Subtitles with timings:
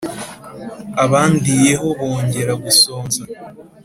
[1.03, 3.21] Abandiyeho bongera gusonza,